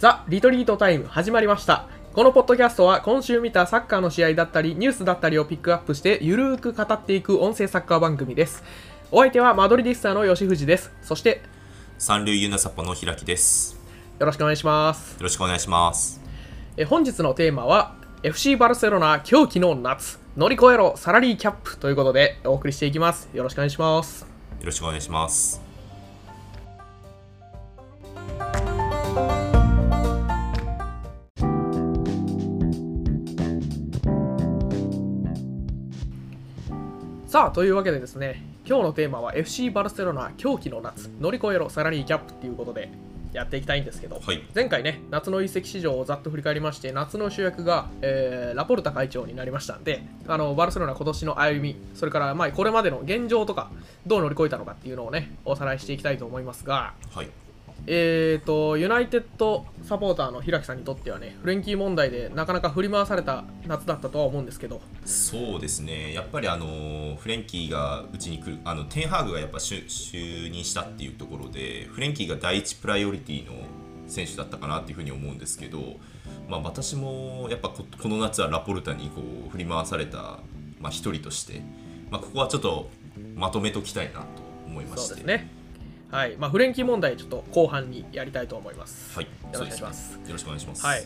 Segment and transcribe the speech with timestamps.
[0.00, 1.86] ザ・リトリートタイム始まりました。
[2.14, 8.64] このポッドキャストは今週見たサッカーの試合だったりニュースだったりをピックアップしてゆるーく語っていく音声サッカー番組です。
[9.12, 10.90] お相手はマドリディスターの吉藤です。
[11.02, 11.42] そして
[11.98, 13.78] 三流ユナサポの開きです。
[14.18, 15.18] よろしくお願いします。
[15.18, 16.18] よろしくお願いします。
[16.78, 23.28] え本日のテーマは FC バルセロナ狂気の夏乗り越えろサラリーキャップということでお送りしていきます。
[23.34, 24.22] よろしくお願いします。
[24.22, 24.28] よ
[24.64, 25.69] ろしくお願いします。
[37.30, 42.90] さあというわけでですね今日のテーマは FC バルセロナ狂気の夏乗り越えろサラリーキャップっていうことで
[43.32, 53.70] やっていきたいんですけど、はい前回ね夏の移籍市場をざっと振り返りまして夏の主役が、えーラポルタ会長になりましたんであのバルセロナ今年の歩みそれからまあこれまでの現状とか
[54.08, 57.30] どう乗り越えたのかっていうのをねおさらいしていきたいと思いますがはい。
[57.86, 66.12] えーとユナイテッドサポーターの平木さんにとってはねフレンキー問題でなかなか振り回された夏だったとは思うんですけどそうですね。
[66.12, 73.52] やっぱりあのフレンキーがうちに来る、あのテンハーグがやっぱ就就任したっていうところで、フレンキーが第一プライオリティの
[74.06, 75.96] 選手だったかなっていうふうに思うんですけど、
[76.48, 80.38] まあ私もやっぱここの夏はラポルタにこう振り回された
[80.78, 81.62] まあ一人として、
[82.10, 82.90] まあここはちょっと
[83.34, 84.26] まとめときたいなと
[84.66, 85.08] 思いまして。
[85.08, 85.59] そうですね。
[86.10, 86.36] はい。
[86.36, 89.16] まあ、フレンキー問題、ちょっと後半にやりたいと思います。
[89.16, 89.24] はい。
[89.24, 90.86] よろしくお願いしますそうでねよろしくお願いします。
[90.86, 91.04] はい。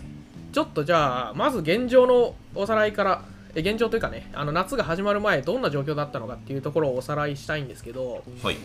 [0.52, 8.56] ちょっとじゃあ、まず現状のおさらいから、え現状というかね、あの夏が始まる前、どんな状況だったのかっていうところをおさらいしたいんですけど、はい。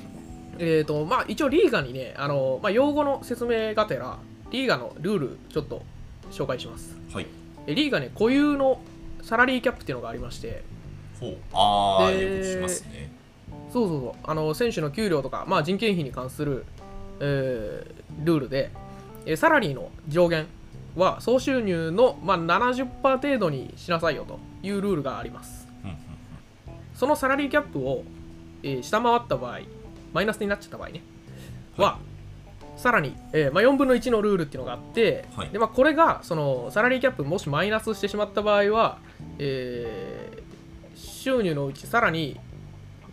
[0.60, 4.18] えーと、まあ、一応リーガにね、あの、まあ、用語の説明がてら、
[4.52, 5.84] リーガのルール、ちょっと
[6.32, 6.98] 紹介します。
[7.14, 7.28] はい。
[7.68, 8.82] えリーガね、固有の
[9.22, 10.64] サラリーキャップっていうのがありまして、
[11.20, 11.38] ほう。
[11.54, 13.19] ああ、でよくしますね。
[13.72, 14.14] そうそうそう。
[14.24, 16.66] あの選手の給料とか、まあ、人件費に関する、
[17.20, 18.72] えールールで、
[19.26, 20.48] えーサラリーの上限
[20.96, 25.68] は総収入の、まあ、70%程度にしなさいよというルールがあります。
[25.84, 25.96] うんうん
[26.96, 28.04] そのサラリーキャップを、
[28.64, 29.60] えー下回った場合
[30.14, 31.02] マイナスになっちゃった場合ね
[31.78, 32.00] は、
[32.76, 35.50] さらに、えーまあ、4分の1のルールっていうのがあって、はい。
[35.50, 38.98] でまあ、これがそのサラリーキャップもしマイナスしてしまった場合は、
[39.38, 40.40] えー
[40.96, 42.40] 収入のうちさらに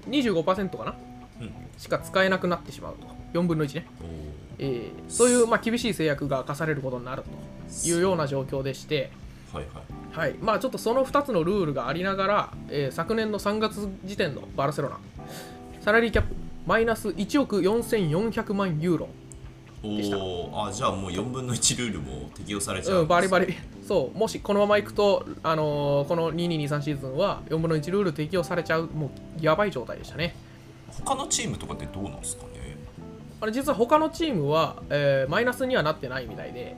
[0.09, 0.95] 25%かな？
[1.41, 1.53] うん。
[1.79, 3.07] しか使えなくなってしまうと。
[3.39, 3.87] 4分の1ね、
[4.59, 9.11] えーそういう、まあ、厳しい制約が課されることになるというような状況でして、
[9.53, 9.81] はいは
[10.25, 10.31] い。
[10.31, 10.35] はい。
[10.41, 14.99] まあ、ちょっとその2つのルールがありながら、えー昨年の3月時点のバルセロナ。
[15.83, 16.35] サラリーキャップ
[16.67, 19.09] マイナス1億4400万ユーロ、
[20.03, 20.17] した。
[20.17, 23.55] あじゃあもう4分の1ルールも適用されちゃう、うんんバリバリ。
[23.87, 28.87] そうもしこのままいくと、あのーこの2223シーズンは4分の1ルール適用されちゃう。
[28.87, 29.11] も
[29.41, 30.35] うやばい状態でしたね。
[31.05, 32.77] 他のチームとかってどうなんですかね？
[33.41, 36.77] あれ実は他のチームは、えーマイナスにはなってないみたいで。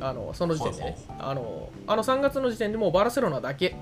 [0.00, 0.84] あのその時点でね。
[0.84, 3.74] はいあのあの3月の時点でもうバルセロナだけ、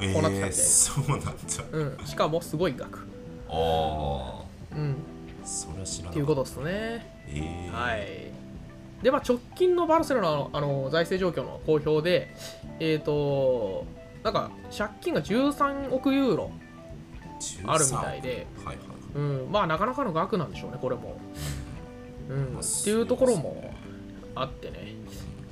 [0.00, 1.32] えこうなってたみたいー、そうなんだ。
[1.72, 3.06] うん、しかもすごい額、
[3.48, 4.94] あうん、あ、
[5.46, 6.64] それは知らなっていうことですね。
[7.28, 8.32] えー、はい。
[9.02, 12.34] でまあ直近のバルセロナのあの財政状況の公表で
[12.80, 13.86] えっ、と
[14.24, 16.50] なんか借金が13億ユーロ、
[17.40, 18.46] 13あるみたいで。
[18.64, 18.86] はいはい。
[19.14, 21.16] うん、まあなかなかの額なんでしょうねこれも、
[22.28, 23.72] うん、まあっていうところも
[24.34, 24.94] あってね。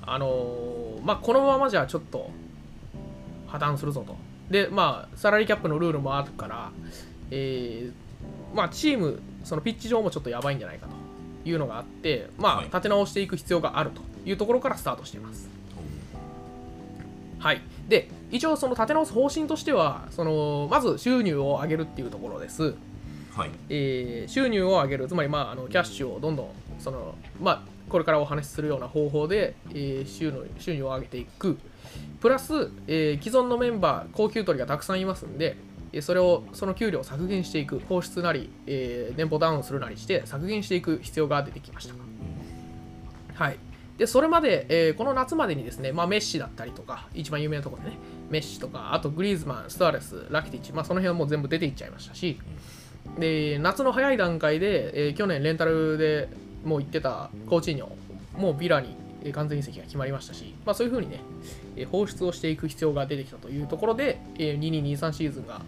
[0.02, 2.30] あのーまあこのままじゃちょっと
[3.46, 4.16] 破綻するぞと。
[4.50, 6.72] でまあサラリーキャップのルールもあるから
[7.30, 12.64] えーまあチームそのピッチ上もちょっとやばいんじゃないかというのがあってまあはい。
[12.66, 15.48] 立て直していく必要があるというところからスタートしています。
[17.38, 17.60] はい。
[17.88, 22.74] で一応その立て直す方針としてはそのまず収入を上げるっていうところです。
[23.36, 23.50] はい。
[23.68, 25.08] えー収入を上げる。
[25.08, 31.58] つまり、まあ、あのキャッシュをどんどんその、まあ、これからお話しするような方法で、えー収入収入を上げていく。
[32.20, 41.94] プラス、えー既存のメンバー高給取りがたくさんいますんでえーそれをその給料を削減していく放出なり、えー年俸ダウンするなりして削減していく必要が出てきました。
[43.34, 43.58] はい。
[43.98, 47.96] でそれまで、えーこの夏までにですね、まあ、メッシだったりとか一番有名なところでね
[48.30, 52.40] メッシとかあとグリーズマンストアレスラキティッチ、まあ、その辺はもう全部出ていっちゃいましたし、
[53.18, 56.28] で夏の早い段階で、えー去年レンタルで
[56.64, 57.88] もう行ってたコーチーニョ
[58.36, 58.96] もうビラに
[59.32, 61.20] 完全移籍が決まりましたし、まあ、そういうふうにね、
[61.90, 65.62] 放出をしていく必要が出てきたというところで、2223シーズンが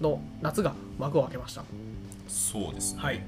[0.00, 1.64] の夏が幕を開けました。
[2.28, 3.02] そうですね。
[3.02, 3.22] はいうん。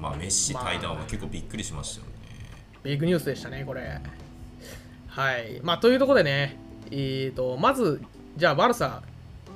[0.00, 2.12] まあ、メッシ対談は結構びっくりしましたよね。
[2.82, 4.00] ビッグニュースでしたね、これ。
[5.08, 5.60] はい。
[5.62, 6.56] まあ、というところでね、
[6.90, 8.00] えーと、まず、
[8.36, 9.02] じゃあ、バルサ、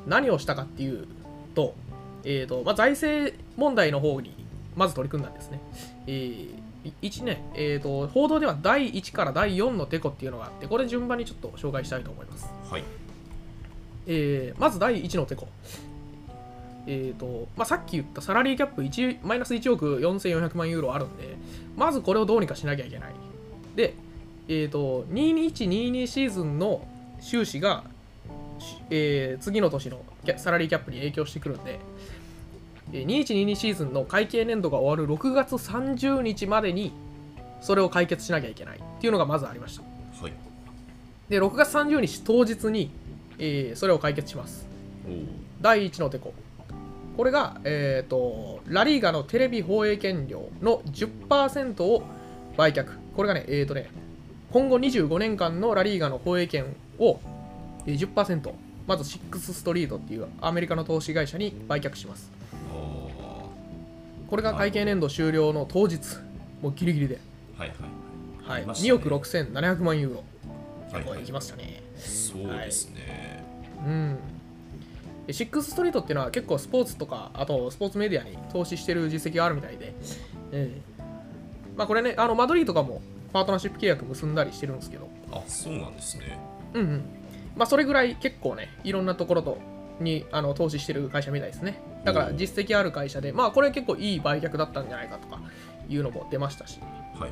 [0.06, 1.06] 何をしたかっていう
[1.55, 1.75] と、
[2.25, 4.35] えーと、まあ、財政問題の方に、
[4.76, 5.61] まず取り組んだんですね。
[6.06, 6.64] えー
[7.00, 12.46] 1ね、えーと、報道では第1から第4のテコっていうのがあって、これ順番にちょっと紹介したいと思います。
[12.70, 12.85] はい。
[14.06, 15.48] えー、まず第1のテコ。
[16.86, 21.36] えーとまあ、さっき言ったサラリーキャップ1マイナス1億4400万ユーロあるんで、
[21.76, 23.14] まずこれをどうにかしなきゃいけない。
[23.74, 23.94] で、
[24.48, 26.86] えーと、2122シーズンの
[27.20, 27.84] 収支が、
[28.90, 30.02] えー、次の年の
[30.36, 31.80] サラリーキャップに影響してくるんで、
[32.92, 36.92] 2122シーズンの会計年度が終わる6月30日までに
[37.62, 39.82] それを解決しなきゃいけないっていうのがまずありました。
[40.22, 40.32] はい、
[41.30, 42.90] で、6月30日当日に、
[43.38, 44.66] えー、それを解決します。
[45.60, 46.34] 第1のテコ。
[47.16, 52.02] これが、えーと、ラリーガのテレビ放映権料の10%を
[52.56, 52.86] 売却。
[53.14, 53.88] これがね、えーとね、
[54.50, 57.19] 今後25年間のラリーガの放映権を
[57.86, 58.52] 10%、
[58.86, 62.31] まずシックスストリートっていうアメリカの投資会社に売却します。
[64.28, 66.00] これが会計年度終了の当日、
[66.62, 67.20] もうギリギリで。
[67.56, 67.69] はい
[68.48, 68.64] はい。
[68.64, 70.25] はい、2億6700万ユーロ。
[70.94, 71.82] はいはい、いきましたね。
[71.96, 73.44] そうですね。
[73.81, 74.19] はい、うん。
[75.31, 79.94] シックスストリートっていうのは結構スポーツとか、あとスポーツメディアに投資してる実績があるみたいで、
[80.52, 83.00] えー、まあこれね、あのマドリーとかも
[83.32, 85.08] パートナーシップ契約結んだりしてるんですけど。
[85.32, 86.38] あ、そうなんですね。
[86.75, 87.05] うんうん。
[87.56, 89.58] まあそれぐらい結構ね、いろんなところと
[90.00, 91.81] にあの投資してる会社みたいですね。
[92.05, 95.41] だから実績ある会社で、まあこれ結構いい売却だったんじゃないかとか
[95.88, 96.81] いうのも出ましたし。
[97.14, 97.31] はいはい。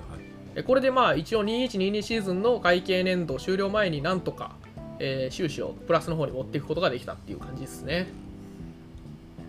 [0.67, 4.57] これでまあ一応2122シーズンの会計年度終了前になんとか、
[4.99, 8.07] えー、収支をプラスの方に持っていくことができたっていう感じですね。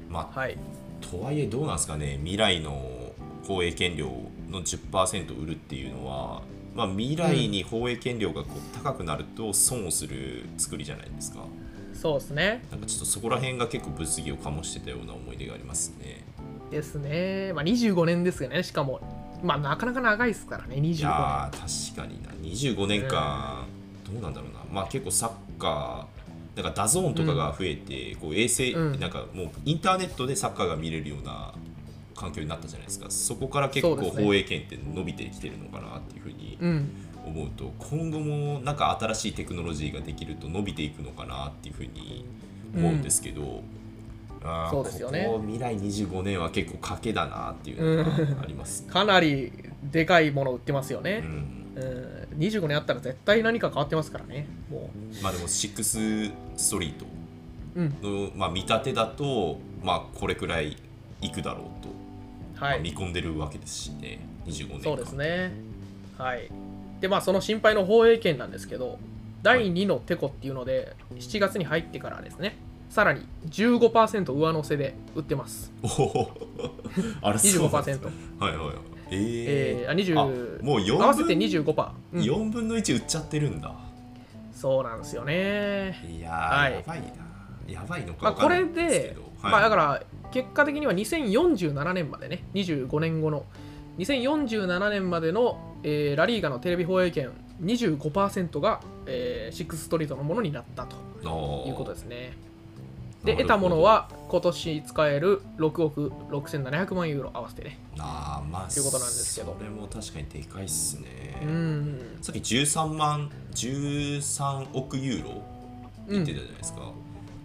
[0.09, 0.57] まあ、はい、
[1.01, 3.11] とはいえどうなんですかね、未来の
[3.47, 4.09] 放映権料
[4.49, 6.43] の10%売るっていうのは、
[6.75, 11.45] まあ、未来に放映権料がこう高くなると損をする作りじゃないですか。
[11.93, 12.63] そうですね。
[12.71, 16.23] なんかちょっとそこら辺が結構物議を醸してたような思い出がありますね。
[16.71, 17.53] ですね。
[17.53, 18.63] まあ25年ですよね。
[18.63, 18.99] しかも
[19.43, 20.93] まあなかなか長いですからね25年。
[20.93, 21.61] いや確
[21.95, 22.29] かにな。
[22.41, 23.65] 25年間、
[24.11, 24.59] どうなんだろうな。
[24.71, 31.53] まあ結構サッカーなんか DAZN とかが増えて、うん、こう衛星、うん、なんかもうインターネットでサッカーが見れるような
[32.15, 33.07] 環境になったじゃないですか。
[33.09, 36.57] そこから結構放映権って伸びてきてるのかなっていうふうに
[37.25, 42.25] 思うと今後もなんか新しいテクノロジーができると伸びていくのかなっていうふうに
[42.75, 43.61] 思うんですけど、うん、あ
[44.69, 45.25] そうですよね。
[45.25, 49.51] ここ未来25年は結構賭けだなっていうのがあります、ね、かなり
[49.83, 51.73] でかいもの売ってますよね、うん。
[51.75, 54.47] うん、25年あったら絶対何か変わってますからね。
[54.69, 55.23] もう。
[55.23, 55.83] まあでも6
[56.55, 57.05] ストリート
[57.75, 60.77] の、うん、まあ、見立てだと、まあ、これくらい
[61.21, 62.73] いくだろうと、はい。
[62.75, 64.19] まあ、見込んでるわけですしね。
[64.45, 65.51] 25年そうですね。
[66.17, 66.49] はい。
[67.03, 68.97] でまあその心配の放映権なんですけど
[69.41, 72.55] 第2のテコっていうので7月に入ってからですね
[72.93, 75.73] さらに15%上乗せで売ってます。
[75.81, 76.31] おお。
[77.23, 77.71] あれ25%
[78.39, 78.75] はいはい
[79.09, 83.73] えー、えー、あ20もう4合わせて25%、うん、4分の1売っちゃってるんだ。
[84.51, 86.07] そうなんですよね。
[86.07, 87.07] いやはい、やばいな。
[87.67, 93.47] やばいのかまあ、これで、はい、まあだから結果的には2047年までね25年後の
[93.97, 97.31] 2047年までの、えー、ラリーガのテレビ放映権
[97.63, 100.95] 25%が、えー、シックスストリートのものになったと
[101.67, 102.52] いうことですね。
[103.23, 107.79] で、得たものは今年使える6億6700万ユーロ合わせてね。
[107.99, 109.55] ああ、まあ、ということなんですけど。
[109.57, 111.41] それも確かにでかいっすね。
[111.43, 112.17] うん。
[112.21, 115.41] さっき13万、13億ユーロ
[116.09, 116.81] 言ってたじゃないですか。
[116.81, 116.93] うん、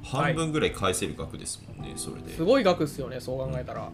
[0.03, 2.35] 半分ぐらい返せる額ですもんね、はい、それで。
[2.35, 3.89] すごい額っすよね、そう考えたら。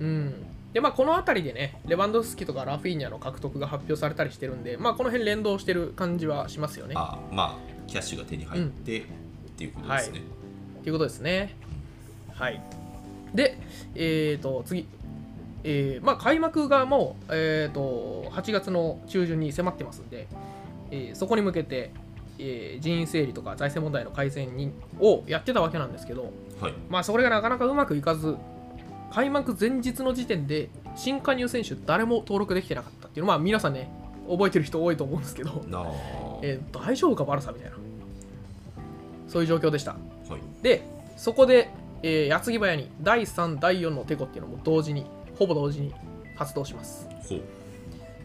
[0.00, 6.92] うん、うんで、まあ、この辺りでね、レバンドフスキとかラフィーニャの獲得が発表されたりしてるんで、まあ、この辺連動してる感じはしますよね。
[6.98, 9.08] あまあ、キャッシュが手に入って、うん、っ
[9.56, 10.18] ていうことですね。
[10.18, 10.28] はい、
[10.86, 11.52] っていうことですね。
[12.32, 12.62] はい。
[13.34, 13.58] で、
[13.96, 14.86] えっ、ー、と、次。
[15.64, 20.28] えー、まあ、開幕がもう、えーと、8月の中旬に迫ってますんで、
[20.92, 21.90] えー、そこに向けて、
[22.38, 28.36] えー、人員整理とか財政問題の改善にをやってたわけなんですけど、はい、まあそれがなかなかうまくいかず
[29.10, 33.90] 開幕前日の時点で新加入選手誰も登録できてなかったっていうのは、まあ、皆さんね
[34.30, 35.64] 覚えてる人多いと思うんですけど、
[36.42, 37.76] えー、大丈夫かバルサみたいな
[39.26, 40.00] そういう状況でした、はい、
[40.66, 40.82] で
[41.16, 41.70] そこで、
[42.02, 45.06] えー、矢継ぎ早に第3第4のテコっていうのも同時に
[45.38, 45.94] ほぼ同時に
[46.34, 47.08] 発動します、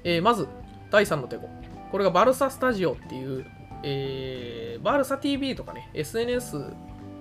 [0.04, 0.48] えー、まず
[0.90, 1.48] 第3のテコ
[1.92, 3.46] これがバルサスタジオっていう、
[3.84, 6.58] えー、バルサ TV とかね SNS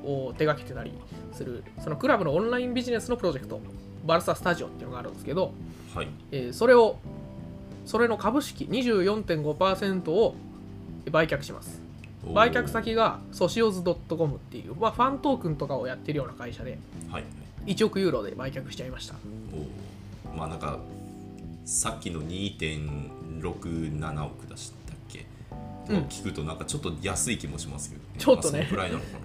[0.04, 0.94] を手掛けてたり
[1.34, 3.60] するそのクラブのオンラインビジネスのプロジェクト
[4.06, 5.52] バルサスタジオっていうのがあるんですけど、
[5.94, 6.08] はい。
[6.32, 6.96] えー、それを
[7.84, 10.34] それの株式24.5%を
[11.10, 11.89] 売却します
[12.26, 16.78] 売却先がソシオズ .com っていう、まあ、ファントークンとかをやってるような会社で、
[17.10, 17.24] はい、
[17.66, 19.14] 1億ユーロで売却しちゃいました。
[20.36, 20.78] まあなんか
[21.64, 25.26] さっきの2.67億出したっけ、
[25.88, 25.96] うん。
[26.04, 28.58] 聞くとなんかちょっと安い気もしますけど、ね、ちょっとね。
[28.58, 29.24] まあそのくらいなのかな。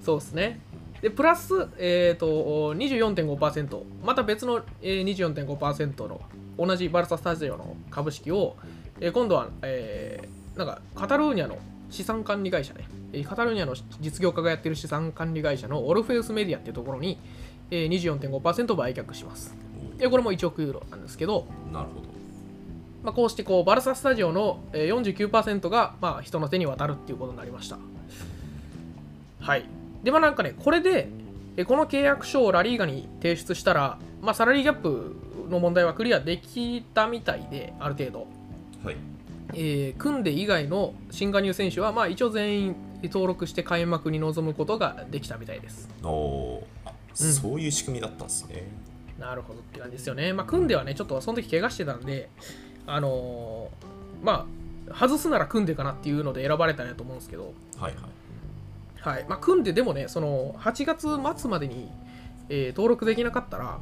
[0.04, 0.60] そうですね。
[1.02, 6.20] で、プラス、えー、と24.5%、また別の、えー、24.5%の
[6.58, 8.56] 同じバルサスタジオの株式を、
[9.00, 11.58] えー今度は、えーなんかカタルーニャの
[11.90, 17.18] 資産管理会社ね、えーカタルーニャの実業家がやってる資産管理会社のオルフェウスメディアっていうところに、
[17.70, 19.54] えー、24.5%売却します。
[19.98, 22.08] で、これも1億ユーロなんですけど、なるほど
[23.02, 27.78] まあ、こうしてこうバルサスタジオのえー49%がまあ人の手に渡るっていうことになりました。
[29.40, 29.64] はい。
[30.04, 31.08] で、まあなんかね、これで、
[31.56, 35.16] えーこの契約書をラリーガに提出したら、まあ、サラリーギャップ
[35.50, 38.26] の問題はクリアできたみたいで、ある程度。
[38.84, 39.09] はい
[39.54, 45.88] えー組んで以外の新加入選手は、まあ一応全員登録して開幕に臨むことができたみたいです。
[46.02, 46.62] おー。
[46.86, 48.68] あそういう仕組みだったんですね、
[49.18, 50.32] なるほどって感じですよね。
[50.32, 52.28] まあ、組んではね、ちょっとその時怪我してたんで、
[52.86, 54.46] あのーま
[54.90, 58.02] あ、外すなら組んでかなっていうので選ばれたんやと思うんですけど、はいはい。
[59.00, 59.26] はい。
[59.28, 61.08] まあ、組んででもね、その8月
[61.40, 61.90] 末までに、
[62.48, 63.78] えー登録できなかったら、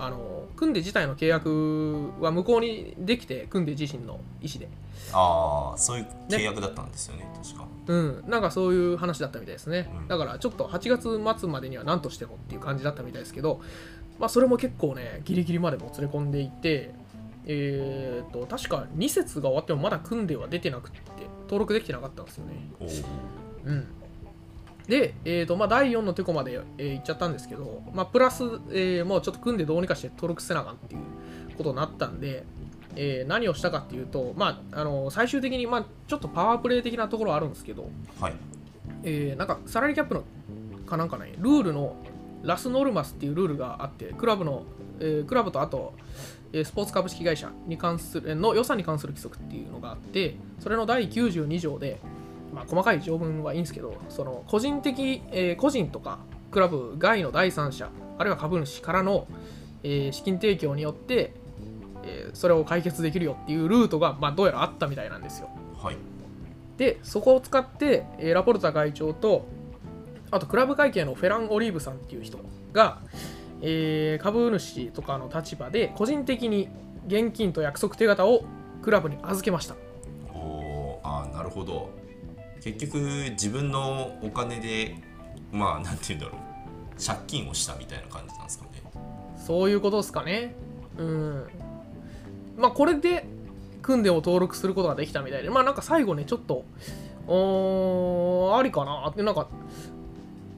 [0.00, 4.68] あのー組んで自体の契約は無効にできて、組んで自身の意思で。
[5.12, 7.66] ああそういう契約だったんですよね確か。
[7.86, 10.08] うん、なんかそういう話だったみたいですね、うん。
[10.08, 13.60] だからちょっと8月末までには何としてもっていう感じだったみたいですけど、
[14.18, 16.92] まあ、それも結構ねギリギリまでもつれ込んでいて
[17.46, 21.00] えー、と確か2節が終わってもまだ組んでは出てなくって
[21.44, 22.52] 登録できてなかったんですよね。
[23.64, 23.86] うん
[24.90, 28.42] で、えーとまあ、第4のテコまで、えー行っちゃったんですけど、まあ、プラス、
[28.72, 32.44] えーもうちょっと組んでどうにかして登録せなあかんっていうことになったんで、
[32.96, 37.88] えー何をしたかっていうと、まあ、あの最終的に、まあ、ちょっとパワープレイ的なところはあるんですけど、
[38.20, 38.34] はい。
[39.04, 40.24] えーなんかサラリーキャップの
[40.86, 41.94] かなんかねルールの
[42.42, 44.64] ラスノルマスっていうルールがあってクラブの、
[44.98, 45.94] えークラブとあと、
[46.52, 52.00] えースポーツ株式会社に関するの予算に関する規則っていうのがあってそれの第92条で、
[52.54, 56.18] まあ、細かい条文はいいんですけどその個人的、えー個人とか
[56.50, 59.26] クラブ外の第三者あるいは株主からの、
[59.82, 61.32] えー資金提供によって、
[62.04, 65.48] えーそれを解決できるよっていうルートが、まあ、どうやらあったみたいなんですよ。
[65.80, 65.96] はい。
[66.76, 69.46] でそこを使って、えーラポルタ会長と
[70.30, 72.38] あとクラブ会計のフェラン・オリーブさんっていう人
[72.72, 73.00] が、
[73.62, 76.68] えー株主とかの立場で個人的に
[77.06, 78.44] 現金と約束手形を
[78.82, 79.74] クラブに預けました。
[80.34, 81.90] おーあーなるほど
[82.62, 82.96] 結局
[83.30, 84.96] 自分のお金で
[85.52, 86.40] まあなんて言うんだろう。
[87.02, 88.70] 借金をしたみたいな感じなんですかね。
[89.38, 90.54] そういうことですかね。
[90.98, 91.46] うん。
[92.58, 93.24] まあこれで
[93.80, 95.48] 組んでも登録することができたみたいで。
[95.48, 96.64] まあなんか最後ねちょっと
[97.26, 99.08] おーありかな。
[99.08, 99.48] ってなんか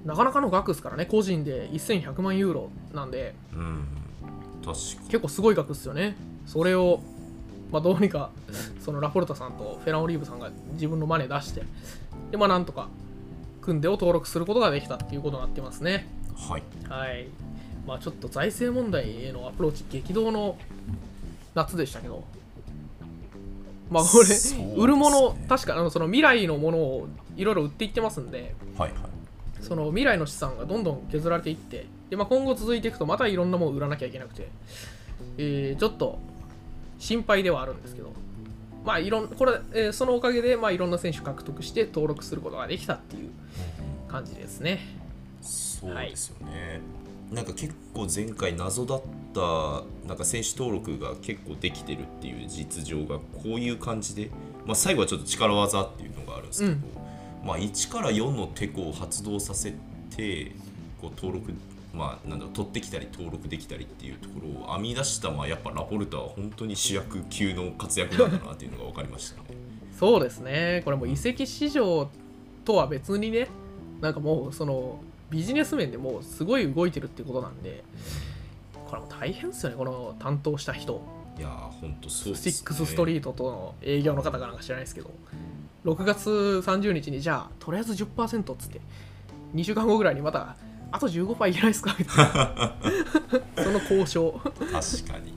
[0.05, 1.07] なかなかの額ですからね。
[1.07, 3.35] 個人で1100万ユーロなんで。
[3.55, 3.87] うん。
[4.65, 6.17] 確か結構すごい額ですよね。
[6.47, 7.01] それを、
[7.73, 8.31] まあ、どうにか
[8.81, 11.63] そのラポルタさんとフェラン・オリーブさんが自分のマネ出して
[12.31, 12.89] でまあなんとか
[13.63, 16.09] 組んでを登録することができたっていうことになってますね。
[16.37, 16.63] はい。
[16.89, 17.29] はい。
[17.87, 20.59] まあちょっと財政問題へのアプローチ激動の
[21.55, 22.25] 夏でしたけど。
[23.89, 24.75] まあこれ、ね。
[24.77, 28.55] 売るもの確かあのその未来のものをいろいろ売っていってますんで。
[28.77, 29.01] はいはい。
[29.63, 34.49] その未来の資産がどんどん削られていってで、まあ、今後続いていくとまたいろんなものを売らなきゃいけなくて、
[35.39, 36.19] えーちょっと
[37.03, 38.13] 心配ではあるんですけど、
[38.85, 43.31] まあ、いろんこれ、えーそのおかげで、まあ、いろんな選手獲得して登録することができたっていう
[44.07, 44.79] 感じですね。
[45.41, 46.81] そうですよね、
[47.33, 49.03] なんか結構前回謎だっ
[49.35, 54.31] たなんか選手登録が結構できてるっていう実情がこういう感じで、
[54.65, 56.77] まあ、最後はちょっと力技っていうのがあるんですけど、
[57.45, 59.75] まあ、1から4のテコを発動させ
[60.15, 60.53] て
[61.01, 61.53] こう登録
[61.93, 69.49] まあ、なんだろう取ってきたり登録できたりっていうところを編み出した、まあ、やっぱラポルタは本当に主役級の活躍なんだなっていうのが分かりましたね。
[69.99, 72.09] そうですね、これもう移籍市場
[72.65, 73.49] とは別にね、
[74.01, 74.99] なんかもうその
[75.31, 77.85] ビジネス面でもうすごい動いてるってことなんで、
[78.89, 81.03] これも大変ですよね、この担当した人。
[81.39, 85.11] いやー本当そうです、ね、シックスストリートとの営業の方かなんか知らないですけど、
[85.85, 86.31] 6月
[86.65, 88.81] 30日にじゃあ、とりあえず10%っつって、
[89.55, 90.57] 2週間後ぐらいにまた、
[90.93, 91.97] あと15%いけないですか？
[91.99, 92.77] みたいな、
[93.65, 94.41] その交渉。
[94.43, 95.33] 確かに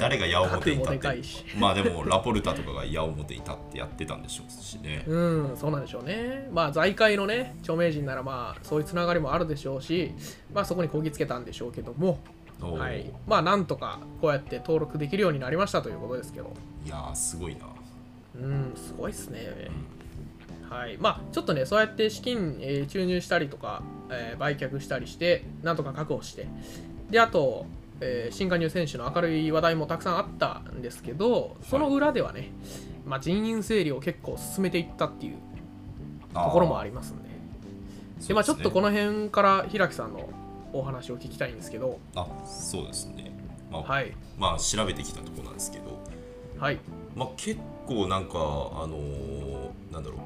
[0.00, 1.58] 誰が矢面に立って。
[1.58, 5.04] まあでもラポルタとかが矢面に立ってやってたんでしょうしね。
[5.06, 5.16] う
[5.52, 6.48] ん、そうなんでしょうね。
[6.50, 10.12] まあ、財界のね、著名人なら、まあ、そういうつながりもあるでしょうし、
[10.54, 12.20] まあ、そこにこぎつけたんでしょうけども、
[12.60, 13.10] はい。
[13.26, 16.54] まあ、なんとか、こうやって登録できるようになりましたということですけど、
[16.86, 17.60] いやーすごいな。
[18.34, 19.70] うん、すごいっすね。
[20.70, 20.96] はい。
[20.98, 26.46] まあ、ちょっとね、そうやって資金、えー注入したりとか、えー売却したりして、なんとか確保して、
[27.10, 27.66] で、あと、
[28.00, 32.50] えー新加入選手の明るい話題もたくさんあったんですけどその裏ではね、
[33.06, 35.36] まあ、人員整理を結構進めていったっていう
[36.34, 37.26] ところもありますんで。
[38.28, 40.28] でまあ、ちょっとこのの辺から平木さんの
[40.72, 41.98] お話を聞きたいんですけど。
[42.14, 43.30] あそうですね。
[43.70, 44.12] まあ、はい。
[44.38, 45.98] まあ調べてきたところなんですけど。
[46.58, 46.78] はい
[47.16, 50.20] まあ、結構なんか、あのーなんだろう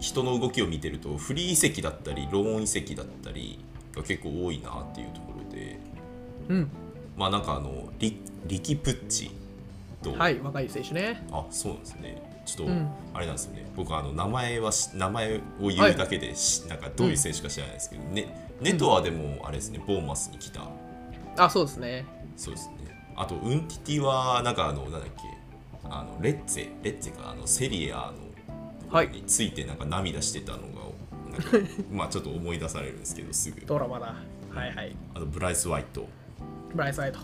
[0.00, 3.58] 人の動きを見てるとフリー移籍だったりローン移籍だったり
[3.94, 5.78] が結構多いなっていうところで。
[6.48, 6.70] うん。
[7.16, 9.30] まあなんかあのリリキ・プッチ
[10.02, 11.26] と、はい若い選手ね。
[11.32, 12.22] あそうなんですね。
[12.46, 12.88] ちょっと、うん。
[13.12, 13.66] あれなんですよね。
[13.76, 20.62] 僕あの名前はし名前を言うだけでし、なんかどういう選手か知らないですけど、ねネトはでもあれですねボーンマスに来た。
[21.36, 22.06] あそうですね。
[22.36, 22.74] そうですね。
[23.16, 25.35] あとウンティティはなんかあのなんだっけ
[25.90, 28.26] あのレッチェレッチェかあのセリアの
[28.90, 29.08] はい。
[29.08, 30.64] についてなんか涙してたのが
[31.32, 33.60] なんかまあちょっと思い出されるんですけどすぐ。
[33.66, 34.14] ドラマだ。
[34.54, 34.96] はいはい。
[35.14, 36.06] あとブライスワイト。
[36.74, 37.18] ブライスワイト。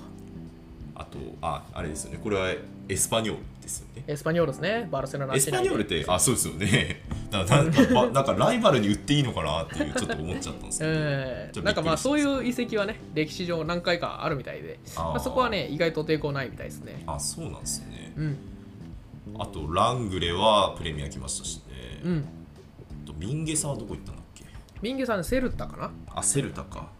[0.94, 2.20] あとああれですよね。
[2.22, 2.52] これは
[2.88, 4.04] エスパニョールですよね。
[4.06, 4.88] エスパニョールですね。
[4.90, 7.02] バルセロナエスパニョールっでてあそうですよね。
[7.30, 14.78] なんかなんかばなんかライバルに売っていいのかなっていうちょっと思っちゃったんですけど、 えー、なんかまあそういう遺跡はね歴史上何回かあるみたいで。
[14.96, 17.02] まあ、そこはね意外と抵抗ないみたいですね。
[17.06, 18.12] あそうなんですね。
[18.16, 18.51] うん
[19.38, 22.28] あとラングレはプレミア来ましたしね、うん。
[23.04, 24.44] あとミンゲサはどこ行ったんだっけ？
[24.80, 25.90] ミンゲさんセルタかな？
[26.14, 26.90] あセルタか、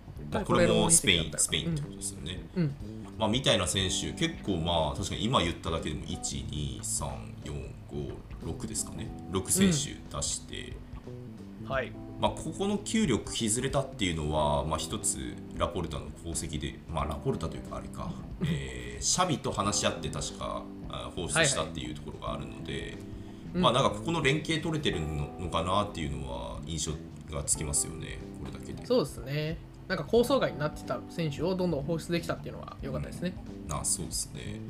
[0.45, 2.75] これもスペインスペインってことですよね、うん。
[3.19, 9.11] まあ、みたいな選手結構まあ確かに今言っただけでも12345ですかね。
[9.33, 9.75] 6選手
[10.17, 10.73] 出して、
[11.69, 11.93] はい。
[12.21, 18.12] まあ、ここの球力削れたっていうのは、まあ、一つラポルタの功績で、まあ、ラポルタというかあれか、
[18.45, 20.82] えーシャビと話し合って確かあ
[21.14, 22.96] 放出したっていうところがあるので、
[23.54, 26.92] まあなんかここの連携取れてるののかなっていうのは印象
[27.34, 28.18] がつきますよね。
[28.40, 28.87] これだけで。
[28.87, 29.58] そうですね。
[29.88, 33.34] なんか構想外になってた選手をどんどん放出できたっていうのは良かったですね。
[33.70, 34.61] あそうですね。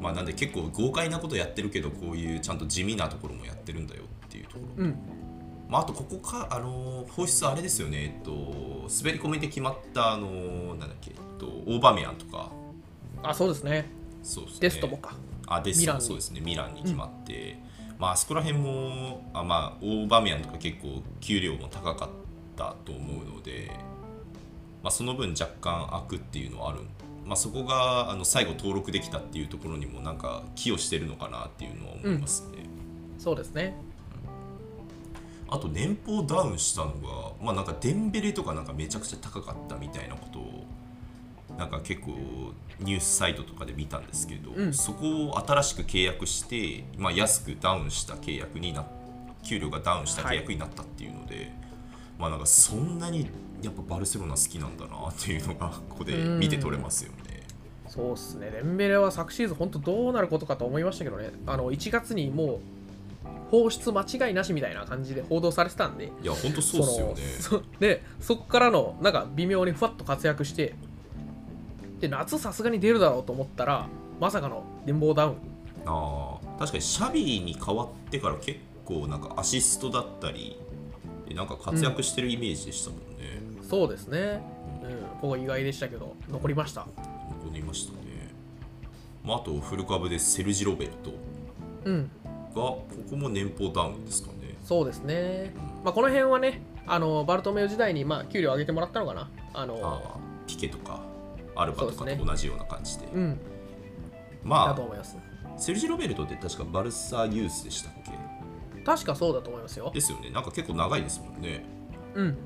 [0.00, 4.84] まあなんで結構豪快なことやってるけどこういうちゃんと地味なところもやってるんだよっていうところ。
[4.84, 4.96] うん。
[5.68, 12.50] まあ、あとここか、あのー放出あれですよね、えっと、滑り込みで決まった、あのーなんだっけ、えっと、オーバーメアンとか、
[13.22, 13.88] あそうですね。
[14.24, 14.60] そうですね。
[14.62, 15.14] デストもか
[15.50, 17.58] あ、そうですね、ミランに決まって、
[17.98, 22.08] まあ、あそこら辺も、あまあ、オーバーメアンとか結構給料も高かっ
[22.56, 23.70] たと思うので、
[24.82, 26.80] まあ、その分若干空くっていうのはある。
[27.26, 32.64] まあ、そこがあの最後登録できたっていうところにもなんか寄与してるのかなっていうのは思いますね。
[33.18, 33.76] そうですね。
[35.48, 40.64] あと年俸ダウンしたのが、まあなんかデンベレとかなんかめちゃくちゃ高かったみたいなことを、
[41.60, 42.16] なんか結構
[42.80, 44.72] ニュースサイトとかで見たんですけど、うん。
[44.72, 48.86] そこを新しく契約して、まあ、安くダウンした契約にな
[49.44, 51.52] 給料がダウンした契約になったっていうので、
[52.18, 53.30] まあなんかそんなに
[53.62, 57.42] やっぱバルセロナ好きなんだなっていうのがここで見て取れますよね。
[57.88, 58.50] そうっすね。
[58.50, 61.30] デンベレは昨シーズン本当どうなることかと思いましたけどね。
[61.46, 62.60] あの1月にもう
[63.50, 66.06] 放出間違いなしみたいな感じで報道されてたんで。
[66.06, 67.16] いや本当そうっすよね。
[67.38, 70.74] そでそこからのなんか微妙にふわっと活躍して
[72.00, 73.86] で夏さすがに出るだろうと思ったら
[74.18, 75.36] まさかの電棒ダウン。
[75.86, 80.58] あー確かにシャビに変わってから結構なんかアシストだったり
[81.26, 84.42] でなんか活躍してるイメージでしたもんね、そうですね、
[84.82, 86.86] うん、ここ意外でしたけど残りました。
[87.44, 87.98] 残りましたね、
[89.24, 91.12] まあ、あとフル株でセルジ・ロベルト。
[91.84, 92.10] うん。
[92.50, 94.56] がここも年俸ダウンですかね。
[94.64, 99.30] そうですね、まあ、この辺はねあのバルトメウ時代にまあ給料上げてもらったのかな。
[99.54, 101.00] あのピケとか
[101.60, 103.06] アルバとかと同じような感じで。
[103.06, 103.34] うん。
[103.34, 103.40] だ
[104.42, 104.76] まあ
[105.56, 108.82] セルジ・ロベルトって確かバルサユースでしたっけ？
[108.82, 109.90] 確かそうだと思いますよ。
[109.92, 110.30] ですよね。
[110.30, 111.64] なんか結構長いですもんね。
[112.14, 112.36] うん。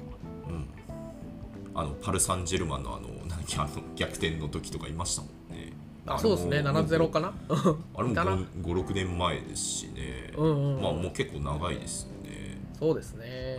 [1.76, 5.72] あのパル・サンジェルマンのあのなんあの逆転の時とかいましたもんね。
[6.06, 6.58] あそうですね。
[6.58, 7.32] あれも7-0かな？
[7.96, 8.36] あれもいたな。
[8.36, 13.58] 56年前ですしね、うんうんうんまあもう結構長いですよね、そうですね、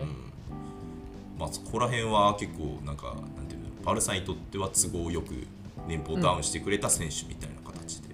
[1.37, 5.35] まあそこら辺は結構なんかなんていうのバルサにとっては都合よく
[5.87, 8.09] 年俸ダウンしてくれた選手みたいな形で、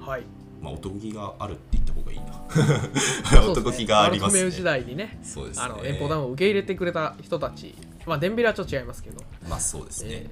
[0.00, 0.22] はい。
[0.60, 3.46] まあ男気があるって言った方がいいな。
[3.50, 4.40] 男気がありますね。
[4.42, 5.64] バルトメウ時代にねそうですね。
[5.64, 7.74] あの連邦ダウンを受け入れてくれた人たち。
[8.06, 10.28] まあデンベレはちょっと違いますけど、まあそうですね、え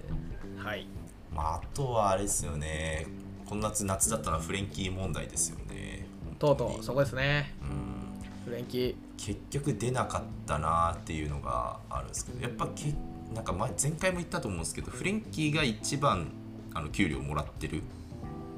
[0.60, 0.86] ーはい。
[1.32, 3.06] まああとはあれですよね。
[3.46, 6.06] この夏夏だったのはフレンキー問題ですよね。
[6.38, 7.54] とうとうそこですね。
[7.62, 8.44] うん。
[8.44, 8.94] フレンキー。
[9.16, 12.92] 結局出なかったなっていうのがあるんですけどやっぱけ
[13.34, 16.28] なんか前前回も言ったと思うんですけどフレンキーが一番
[16.74, 17.82] あの給料もらってる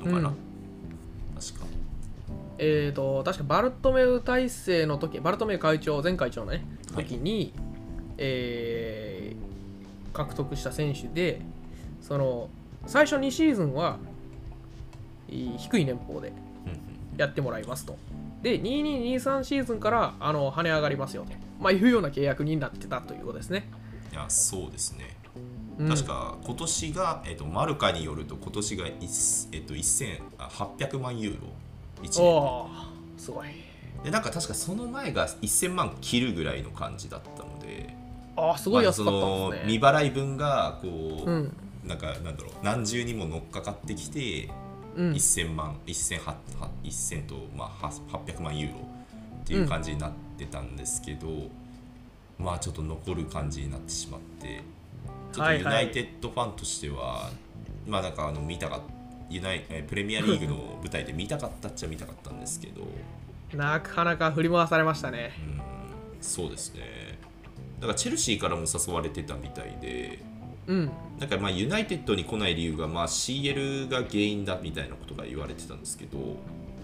[0.01, 0.35] のかな、うん。
[1.41, 1.67] 確か。
[2.59, 7.53] えー、と確かバルトメウ体制の時バルトメウ会長前会長のねはい時に、
[8.17, 9.49] えー
[10.19, 11.41] 獲得した選手で
[12.01, 12.49] その
[12.87, 13.99] 最初2シーズンは
[15.29, 16.33] いい低い年俸で
[17.17, 17.97] やってもらいますと。
[18.43, 23.69] で、2223シーズンからあの跳ね上がりますよと、まあ、いうような契約になってたということですね。
[24.19, 25.17] いやそうですね
[25.79, 28.93] うん確か今年が、えっとマルカによると今年が、えっ
[29.63, 31.47] と1800万ユーロ
[32.03, 33.49] 1年すごい。
[34.03, 37.95] でなんか確かその前が1000万切るぐらいの感じだったので
[38.37, 39.73] ああ、すごい安かったですね。
[39.73, 40.89] 未払い分がこ
[41.27, 41.57] う、うん。
[41.85, 44.51] なんかなんだろう何重にも乗っかかってきて、
[44.95, 46.21] うん、1000万1000
[46.85, 47.93] 1000と、まあ、は
[48.27, 48.79] 800万ユーロ
[49.41, 51.29] っていう感じになってたんですけど、
[52.38, 54.62] まあちょっと残る感じになってしまって
[55.33, 57.31] ちょっとユナイテッドファンとしては、
[57.87, 58.81] まあなんかあの見たかっ
[59.31, 62.87] ユナイえプレミアリーグの舞台で見たかったっちゃ見たかったんですけど、
[63.57, 65.33] なかなか振り回されましたね。
[65.46, 65.61] うん、
[66.20, 67.18] そうですね
[67.81, 70.18] だからチェルシーからも誘われてたみたいで
[70.66, 70.90] うん。
[71.18, 76.18] なんかまあユナイテッドに来ない理由がまあ CL が原因だみたいなことが言われてたんですけど、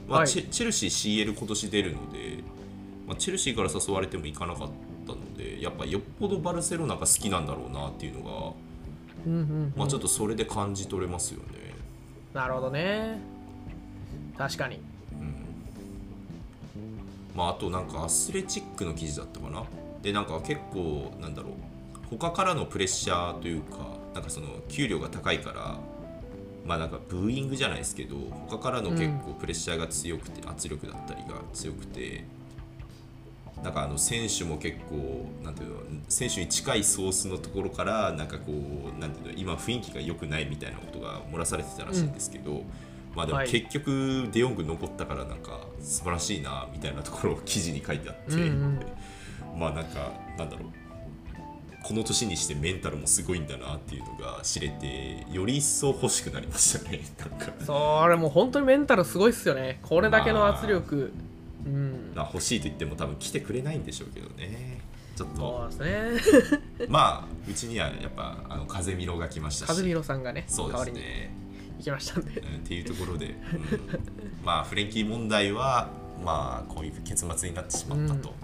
[0.06, 2.44] まあチェルシー CL 今年出るので、
[3.06, 4.72] まあ、チェルシーから誘われても行かなかった
[5.12, 8.56] のでやっぱよっぽどバルセロナが好きなんだろうなっていうの
[9.26, 9.70] うんうん、うん。
[9.70, 11.74] が、まあ、ちょっとそれで感じ取れますよね。
[12.32, 13.20] なるほどね。
[14.36, 14.80] 確かに。
[17.34, 19.64] まあ、あとなんかアスレチックの記事だったかな
[20.02, 21.52] でなんか結構なんだろう
[22.10, 23.78] 他からのプレッシャーというか
[24.14, 25.78] なんかその給料が高いから
[26.64, 32.24] まあなんかブーイングじゃないですけど他からの結構プレッシャーが強くて、圧力だったりが強くて
[33.64, 35.76] なんかあの選手も結構なんていうの
[36.08, 42.62] 選手に近いソースのところからなんかこうなんていうの今雰囲気が良くないみたいなことが漏らされてたらしいんですけど、
[43.16, 48.80] まあでもはい結局デヨング残ったからなんか素晴らしいなみたいなところを記事に書いてあって、うんうん
[49.58, 50.68] まあなんかなんだろう
[51.82, 59.78] この年にしてメンタルもすごいんだなっていうのが知れてより一層欲しくなりましたねなんかそれもう本当にメンタルすごいっすよね。
[59.82, 61.12] これだけの圧力。
[61.66, 62.12] うん。
[62.14, 64.80] まあ欲しいと言っても多分来てくれないんでしょうけどね。
[65.16, 65.68] ちょっと。
[65.70, 66.60] そうですね。
[66.88, 69.68] まあうちにはやっぱあの風見ろが来ましたし。
[69.68, 71.34] カズミロさんがね、そうで代わりにすね
[71.78, 72.40] 行きましたんで。
[72.40, 73.34] うんっていうところで、うん。
[74.44, 75.88] まあフレンキー問題は
[76.24, 78.34] まあこういう結末になってしまったと、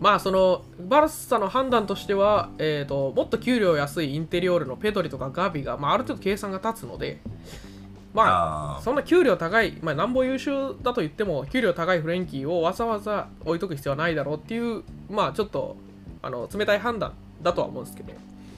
[0.00, 7.18] まあそのバルッサの判断としては、えー、ともっと給料安いインテリオールのペドリとかガビが、まあ、ある程度計算が立つので
[8.14, 15.76] まあそんな給料高い、まあ、なんぼ優秀だと言っても給料高いフレンキーをわざわざ置いとく必要はないだろうっていうまあちょっと
[16.22, 18.12] あの冷たい判断だとは思うんですけど。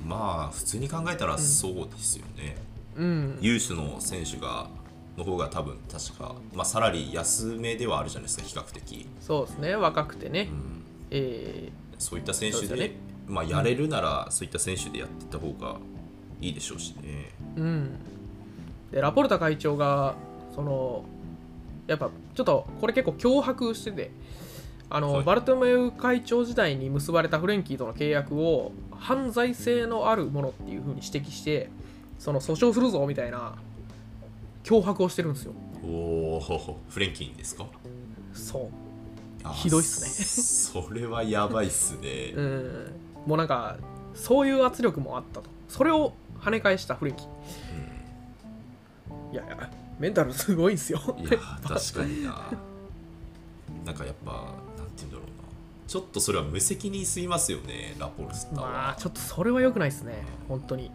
[0.06, 2.56] まあ普通に考えたらそうですよね、
[2.96, 3.38] うん。
[3.40, 4.68] ユースの選手が
[5.18, 12.96] の方が多分確か、まあ、サラリー安めではあるじゃないですか比較的、そうですね若くてね、うん、えそういった選手でね。
[13.28, 15.76] まあ、やれるならそういった選手でやってった方が
[16.40, 17.30] いいでしょうしね。
[17.56, 17.90] ーうん
[18.90, 20.14] でラポルタ会長が
[20.54, 21.04] その
[21.86, 24.10] やっぱちょっとこれ結構脅迫してて
[24.88, 25.24] あの、はい。
[25.24, 31.70] バルトメウ会長時代に結ばれたフレンキーとの契約を犯罪性のあるものっていうふうに指摘して
[32.18, 33.54] その訴訟するぞみたいな
[34.64, 35.52] 脅迫をしてるんですよ。
[35.84, 37.66] おおフレンキーにですか？
[38.34, 38.68] そ
[39.44, 39.48] う。
[39.54, 42.92] ひどいっすそれはやばいっすね、 うん。
[43.26, 43.78] もうなんか
[44.14, 45.48] そういう圧力もあったと。
[45.68, 47.28] それを跳ね返したフレンキー
[49.32, 51.16] いやいやメンタルすごいんですよ。
[51.18, 51.30] いや
[51.62, 52.50] 確かにな。
[53.84, 54.52] なんかやっぱなんて
[54.98, 55.30] 言うんだろうな。
[55.86, 60.22] ちょっとそれは無責任すぎますよねラポルスタは、まあちょっとそれは良くないですね。
[60.48, 60.90] 本当に。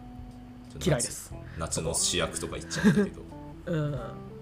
[0.84, 1.32] 嫌いです。
[1.58, 3.22] 夏夏の主役とか言っちゃったけど。
[3.66, 3.98] うん。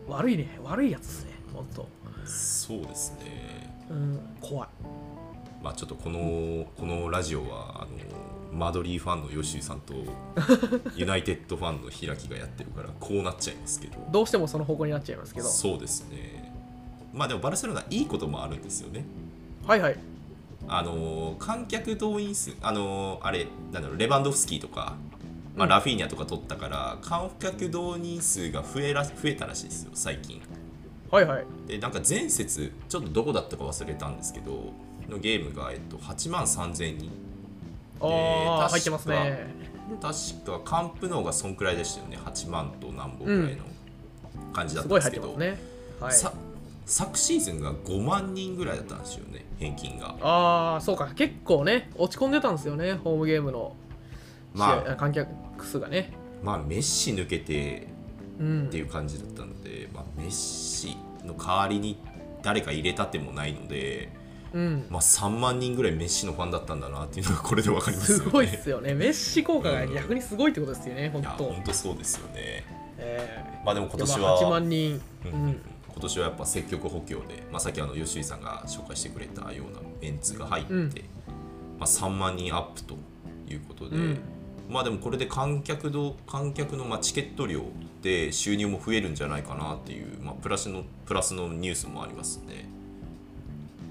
[0.09, 0.59] 悪いね。
[0.65, 1.33] 悪いやつですね。
[1.53, 1.89] 本当。
[2.25, 3.77] そうですね。
[3.91, 4.21] うん。
[4.41, 4.69] 怖い
[5.65, 7.89] まあちょっとこのこのラジオはあの
[8.53, 9.95] マドリーファンのヨシュさんと
[10.95, 13.95] ユナイテッドファンの開きがやってるからこうなっちゃいますけど。
[14.13, 15.49] どうしてもその方向になっちゃいますけど。
[15.49, 16.53] そうですね。
[17.15, 19.07] まあでもバルセロナいいこともあるんですよね。
[19.67, 19.97] はいはい。
[20.69, 24.97] あの観客動員数あのあれなんだろうレバンドフスキーとか、
[25.57, 25.71] まあ、うん。
[25.71, 30.43] ラフィーニャとか取ったから、観客動員数が増えら増えたらしいですよ最近。
[31.11, 31.47] はいはい。
[31.67, 34.73] でなんか前節ちょっとどこだったか忘れたんですけど
[35.09, 37.11] のゲームが、えっと、8万3000人。
[38.01, 39.47] ああ入ってますね。
[40.01, 42.19] 確かカンプノーがそんくらいでしたよね。
[42.25, 43.65] 8万と何本くらいの
[44.53, 45.65] 感じだったんですけど、入ってますね。
[46.01, 46.13] はい。
[46.13, 46.33] さ
[46.87, 50.17] 昨シーズンが5万人ぐらいだったんですよね平均が。
[50.21, 51.13] ああそうか。
[51.15, 53.75] 結構ね落ち込んでたんですよねホームゲームの。
[54.53, 55.29] まあ観客
[55.65, 56.13] 数がね。
[56.43, 57.89] まあメッシ抜けて
[58.39, 58.67] うん。
[58.67, 61.99] っていう感じだったので、まあ、メッシの代わりに
[62.43, 64.11] 誰か入れたってもないので
[64.55, 64.87] うん。
[64.89, 68.25] まあ、3万人ぐらいメッシのファンだったんだなっていうのがこれで分かりますよね。
[68.25, 68.95] すごいっすよね。
[68.95, 72.65] メッシ効果が逆にすごいってことですよね、いや本当本当そうですよね。
[72.99, 75.47] えまあでも今ー、年いやまあ8は万人、ううん。
[75.49, 80.89] ん、今年はやっぱ積極補強で、まあ、さっきあの吉井さんが紹介してくれたようなメンツが入って、うん。
[80.89, 80.93] ま
[81.81, 82.95] あ、3万人アップと
[83.49, 84.19] いうことで、うん。
[84.71, 87.63] まあでもこれで観客の観客のまあチケット料
[88.03, 92.69] で収入も増えるんじゃないかなっていう、まあ、プラスのプラスのニュースもありますね。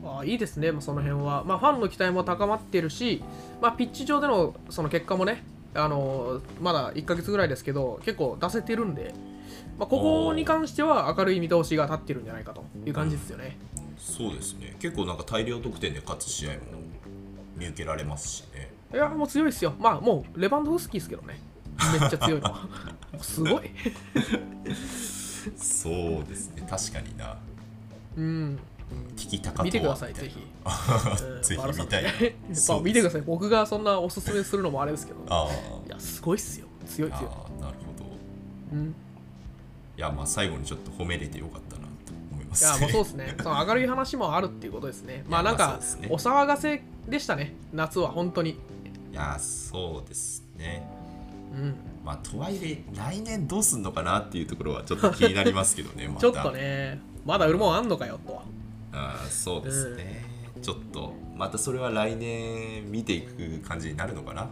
[0.03, 3.23] ああいいですね、まあ、その辺は、まあ、ファンの期待も高まってるし、
[3.61, 9.13] まあ、ピッチ上でのその結果もね、あのまだ1ヶ月ぐらいですけど、結構出せてるんで、
[9.77, 13.57] まあ、ここに関しては明るい見通しが立ってるんじゃないかという感じですよね。
[13.97, 16.59] そうですね結構なんか大量得点で勝つ試合も
[17.55, 18.71] 見受けられますしね。
[18.93, 19.73] いや、もう強いですよ。
[19.79, 21.39] まあ、もうレバンドフスキーですけどね。
[21.99, 22.55] めっちゃ強いの
[23.21, 23.71] すごい。
[25.57, 27.37] そうですね確かにな。
[28.15, 28.59] うん、
[29.15, 30.39] 聞きたかった見てください、ぜひ。
[30.39, 32.03] うんぜひ見たい
[32.69, 33.21] まあ見てください。
[33.21, 35.19] 僕がそんなおすすめするのもあれですけど。
[35.29, 35.49] あ
[35.87, 36.67] いや、すごいっすよ。
[36.85, 37.31] 強いあ強い。
[37.31, 38.09] ああなるほど。
[38.73, 38.87] うん、
[39.97, 43.35] いやまあ最後にちょっと褒めれてよかったなと思います、いやもうそうですね。
[43.41, 45.23] その明るい話もあるっていうことですね。
[45.27, 47.55] まあなんかねお騒がせでしたね。
[47.71, 48.51] 夏は本当に。
[48.51, 50.87] いやそうですね
[51.53, 51.75] うん。
[52.03, 58.41] まあとはいえ来年どうすんのかなっていうところはちょっと気になりますけどねちょっとね、まだ売るもんあんのかよとは。
[59.33, 60.23] そうですね、
[60.61, 64.49] ちょっとまたそれは来年見ていく感じになるのかな、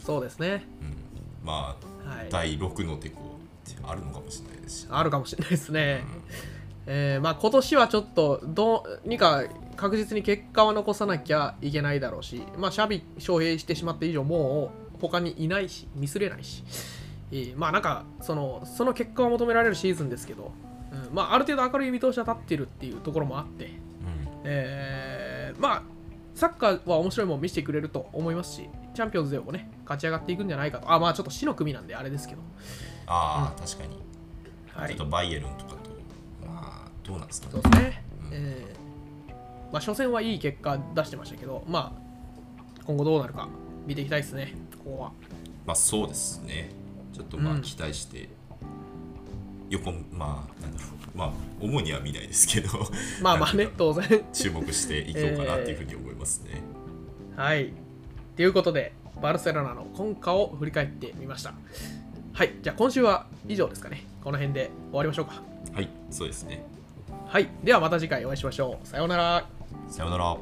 [0.00, 0.64] そうですね。
[0.80, 2.28] うん、まあはい。
[2.30, 3.38] 第6の手こ
[3.70, 6.04] ってあるのかもしれないですし、あるかもしれないですね。
[6.86, 9.44] えーまあ今年はちょっとどうにか
[9.76, 16.64] 確実に結果は残さなきゃいけないだろうし、まあ、シャビ招聘してしまって以上もう他にいないしミスれないし、
[17.30, 20.52] えーまあなんかそのその結果を求められるシーズンですけど、
[20.92, 21.14] うん。
[21.14, 23.87] まあ、ある程度明るい見通しは立ってるっていうところもあって、うん
[24.44, 25.82] えーまあ
[26.34, 30.92] サッカーは面白いもん見せてくれると思いますしチャンピオンズでもね勝ち上がっていくんじゃないかと。
[30.92, 32.42] あまあちょっと死の組なんであれですけど。
[33.06, 33.98] ああ、確かに、
[34.72, 34.88] はい。
[34.88, 35.90] ちょっとバイエルンとかと
[36.46, 38.04] まあどうなんですかそうですね。
[38.30, 43.48] えーまあ、初戦はいい結果出してましたけど、まあ、今後どうなるか
[43.86, 45.12] 見ていきたいですね、ここは。
[45.66, 46.70] まあそうですね。
[47.12, 47.62] ちょっとまあうん。
[47.62, 48.28] 期待して、
[49.70, 52.68] 横まあなんだろうまあ主には見ないですけど
[53.22, 54.24] まあまあね当然。
[54.32, 56.62] 注目していこうかなっていうふうに思いますね。
[57.36, 57.72] はい。
[58.36, 61.54] ということで、バルセロナの今夏を振り返ってみました。
[62.32, 64.06] はい、じゃあ今週は以上ですかね。
[64.22, 65.42] この辺で終わりましょうか。
[65.72, 66.64] はい、そうですね。
[67.26, 68.86] はい、ではまた次回お会いしましょう。
[68.86, 69.44] さようなら。
[69.88, 70.36] さようなら。